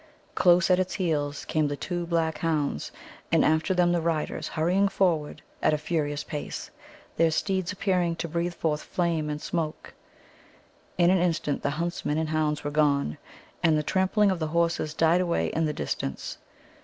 [0.33, 2.91] Close at its heels came the two black hounds,
[3.31, 6.71] and after them the riders hurrying forward at a furious pace,
[7.17, 9.93] their steeds appearing to breathe forth flame and smoke.
[10.97, 13.19] In an instant the huntsmen and hounds were gone,
[13.61, 16.39] and the trampling of the horses died away in the distance.